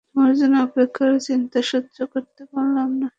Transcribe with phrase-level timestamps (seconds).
[0.09, 3.07] তোমার জন্য অপেক্ষা আর চিন্তা সহ্য করতে পারলাম না।